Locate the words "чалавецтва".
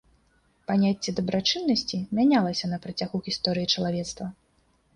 3.77-4.33